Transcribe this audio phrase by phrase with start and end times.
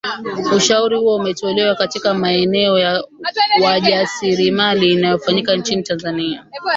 [0.55, 3.03] ushauri huo umetolewa katika maonesho ya
[3.63, 6.45] wajasiriamali inayofanyika nchini tanzania